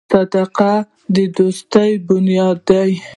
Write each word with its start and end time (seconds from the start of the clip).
•صداقت 0.11 0.85
د 1.15 1.17
دوستۍ 1.37 1.91
بنیاد 2.07 2.57
دی. 2.67 2.91